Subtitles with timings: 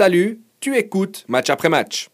[0.00, 2.08] Salut, tu écoutes match après match.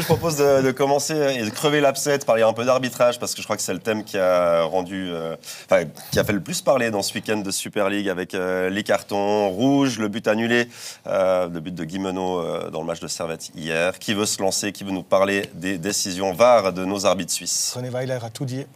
[0.00, 3.40] Je propose de, commencer et de crever l'abcès, de parler un peu d'arbitrage, parce que
[3.40, 6.40] je crois que c'est le thème qui a rendu, euh, enfin, qui a fait le
[6.40, 10.26] plus parler dans ce week-end de Super League avec euh, les cartons rouges, le but
[10.26, 10.66] annulé,
[11.06, 13.96] euh, le but de Guimeno dans le match de Servette hier.
[14.00, 17.74] Qui veut se lancer Qui veut nous parler des décisions VAR de nos arbitres suisses?
[17.76, 18.66] René Weiler a tout dit.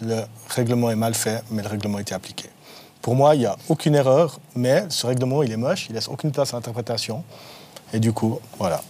[0.00, 2.50] Le règlement est mal fait, mais le règlement a été appliqué.
[3.02, 6.08] Pour moi, il n'y a aucune erreur, mais ce règlement, il est moche, il laisse
[6.08, 7.24] aucune place à l'interprétation.
[7.92, 8.80] Et du coup, voilà.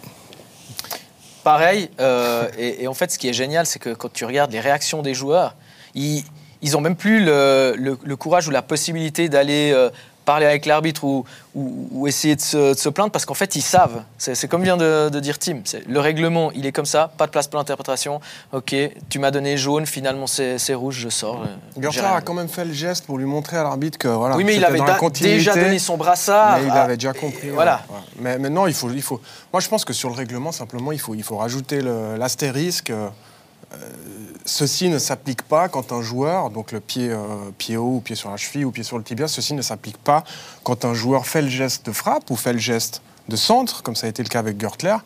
[1.43, 4.61] Pareil, euh, et, en fait, ce qui est génial, c'est que quand tu regardes les
[4.61, 5.57] réactions des joueurs,
[5.95, 6.23] ils,
[6.61, 9.91] ils ont même plus le, courage ou la possibilité d'aller euh,
[10.25, 14.03] parler avec l'arbitre ou, ou, essayer de se, plaindre parce qu'en fait, ils savent.
[14.19, 15.63] C'est comme vient de, dire Tim.
[15.87, 18.21] Le règlement, il est comme ça, pas de place pour l'interprétation.
[18.53, 18.75] Ok,
[19.09, 21.43] tu m'as donné jaune, finalement c'est rouge, je sors.
[21.43, 24.37] Euh, Gertler a quand même fait le geste pour lui montrer à l'arbitre que voilà.
[24.37, 24.81] Oui, mais il avait
[25.13, 26.59] déjà donné son brassard.
[26.59, 27.51] Mais il avait déjà compris.
[27.51, 27.83] voilà.
[28.19, 29.21] Mais maintenant, il faut, il faut.
[29.53, 32.93] Moi, je pense que sur le règlement, simplement, il faut, il faut rajouter l'astérisque.
[34.45, 37.19] Ceci ne s'applique pas quand un joueur, donc le pied, euh,
[37.59, 39.99] pied haut ou pied sur la cheville ou pied sur le tibia, ceci ne s'applique
[39.99, 40.25] pas
[40.65, 43.95] quand un joueur fait le geste de frappe ou fait le geste de centre, comme
[43.95, 44.97] ça a été le cas avec Gertler.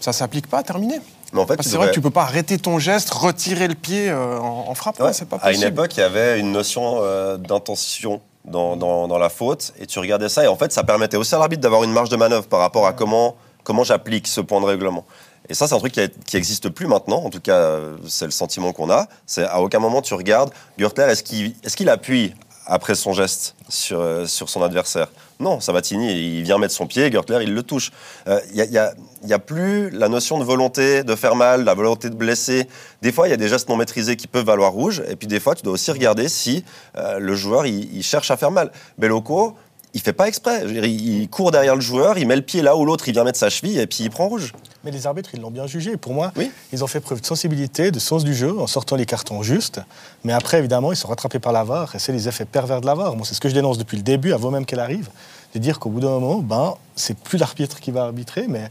[0.00, 1.00] Ça s'applique pas, terminé.
[1.32, 4.08] Mais en fait, c'est vrai que tu peux pas arrêter ton geste, retirer le pied
[4.08, 4.96] euh, en, frappe.
[5.12, 5.42] c'est pas possible.
[5.42, 9.86] À une époque, il y avait une notion euh, d'intention dans, dans, la faute, et
[9.86, 12.16] tu regardais ça, et en fait, ça permettait aussi à l'arbitre d'avoir une marge de
[12.16, 15.04] manœuvre par rapport à comment, comment j'applique ce point de règlement.
[15.48, 17.24] Et ça, c'est un truc qui n'existe plus maintenant.
[17.24, 19.06] En tout cas, c'est le sentiment qu'on a.
[19.26, 22.34] C'est à aucun moment tu regardes Gürtler, est-ce qu'il est qu'il appuie
[22.66, 25.08] après son geste sur, euh, sur son adversaire?
[25.40, 27.92] Non, Sabatini, il vient mettre son pied, Gürtler, il le touche.
[28.26, 28.92] Il euh, n'y a,
[29.24, 32.68] y a, plus la notion de volonté de faire mal, la volonté de blesser.
[33.00, 35.02] Des fois, il y a des gestes non maîtrisés qui peuvent valoir rouge.
[35.08, 36.64] Et puis des fois, tu dois aussi regarder si
[36.96, 38.70] euh, le joueur, il, il, cherche à faire mal.
[38.98, 39.56] Belloco,
[39.94, 40.64] il fait pas exprès.
[40.66, 43.38] il court derrière le joueur, il met le pied là où l'autre, il vient mettre
[43.38, 44.52] sa cheville et puis il prend rouge.
[44.84, 45.96] Mais les arbitres, ils l'ont bien jugé.
[45.96, 46.32] Pour moi,
[46.72, 49.80] ils ont fait preuve de sensibilité, de sens du jeu, en sortant les cartons justes.
[50.22, 52.86] Mais après, évidemment, ils sont rattrapés par la VAR et c'est les effets pervers de
[52.86, 53.16] la VAR.
[53.16, 55.08] Moi, c'est ce que je dénonce depuis le début, avant même qu'elle arrive,
[55.54, 58.70] de dire qu'au bout d'un moment, ben, c'est plus l'arbitre qui va arbitrer, mais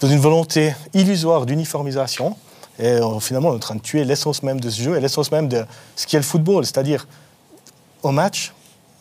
[0.00, 2.36] dans une volonté illusoire d'uniformisation.
[2.78, 5.00] Et euh, finalement, on est en train de tuer l'essence même de ce jeu et
[5.00, 6.64] l'essence même de ce qui est le football.
[6.66, 7.06] C'est-à-dire,
[8.02, 8.52] au match,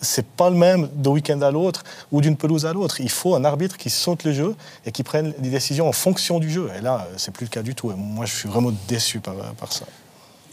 [0.06, 3.02] c'est pas le même d'un week-end à l'autre ou d'une pelouse à l'autre.
[3.02, 4.56] Il faut un arbitre qui saute le jeu
[4.86, 6.70] et qui prenne des décisions en fonction du jeu.
[6.78, 7.92] Et là, c'est plus le cas du tout.
[7.92, 9.36] Et moi, je suis vraiment déçu par,
[9.72, 9.86] ça.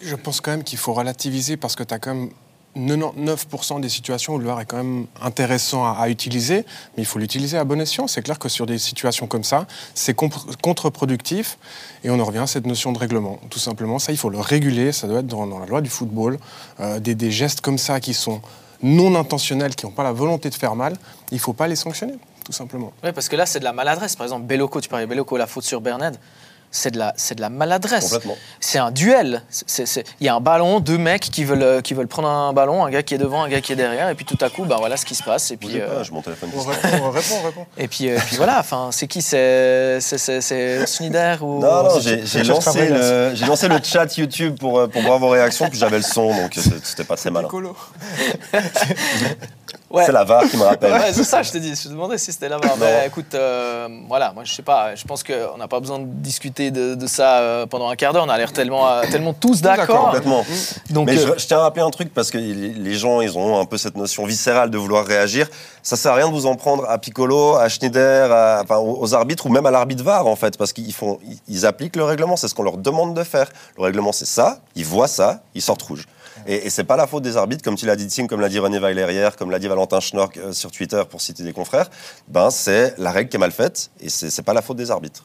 [0.03, 2.31] Je pense quand même qu'il faut relativiser parce que tu as quand même
[2.77, 6.65] 99% des situations où le VAR est quand même intéressant à, utiliser,
[6.97, 8.07] mais il faut l'utiliser à bon escient.
[8.07, 11.59] C'est clair que sur des situations comme ça, c'est contre-productif
[12.03, 13.39] et on en revient à cette notion de règlement.
[13.51, 16.39] Tout simplement, ça, il faut le réguler, ça doit être dans, la loi du football.
[16.81, 18.41] Euh, des, gestes comme ça qui sont
[18.83, 20.95] non intentionnels, qui n'ont pas la volonté de faire mal,
[21.31, 22.93] il ne faut pas les sanctionner, tout simplement.
[23.05, 24.17] Oui, parce que là, c'est de la maladresse.
[24.17, 26.13] Par exemple, Belloco, tu parlais de Belloco, la faute sur Bernard
[26.73, 28.19] c'est de la, c'est de la maladresse.
[28.59, 29.43] C'est un duel.
[30.21, 32.91] Il y a un ballon, deux mecs qui veulent, qui veulent prendre un ballon, un
[32.91, 34.77] gars qui est devant, un gars qui est derrière, et puis tout à coup, ben
[34.79, 35.51] voilà ce qui se passe.
[35.51, 36.51] Et puis, euh, je mon téléphone.
[36.57, 37.67] On répond, on répond, on répond.
[37.77, 38.59] Et puis, euh, puis voilà.
[38.59, 42.01] Enfin, c'est qui C'est Snider ou Non, non.
[42.01, 45.79] J'ai lancé, le, j'ai lancé le chat YouTube pour, euh, pour voir vos réactions, puis
[45.79, 47.47] j'avais le son, donc c'était pas très mal.
[50.01, 50.93] C'est la VAR qui me rappelle.
[51.03, 51.75] Ouais, c'est ça, je te dis.
[51.75, 52.77] Je te demandais si c'était la VAR.
[52.79, 54.95] Mais écoute, euh, voilà, moi je sais pas.
[54.95, 58.25] Je pense qu'on n'a pas besoin de discuter de, ça euh, pendant un quart d'heure.
[58.27, 60.07] On a l'air tellement, euh, tellement tous d'accord.
[60.07, 60.45] Complètement.
[60.91, 63.65] Donc, Mais je, tiens à rappeler un truc parce que les gens, ils ont un
[63.65, 65.49] peu cette notion viscérale de vouloir réagir.
[65.83, 68.31] Ça sert à rien de vous en prendre à Piccolo, à Schneider,
[68.63, 71.97] enfin, aux arbitres ou même à l'arbitre VAR en fait, parce qu'ils font, ils appliquent
[71.97, 72.37] le règlement.
[72.37, 73.51] C'est ce qu'on leur demande de faire.
[73.77, 74.59] Le règlement, c'est ça.
[74.77, 76.07] Ils voient ça, ils sortent rouge.
[76.47, 78.49] Et, et c'est pas la faute des arbitres, comme tu l'as dit, Tim, comme l'a
[78.49, 81.53] dit René Weiler hier, comme l'a dit Valentin Schnork euh, sur Twitter, pour citer des
[81.53, 81.91] confrères.
[82.29, 85.25] Ben, c'est la règle qui est mal faite, et c'est pas la faute des arbitres.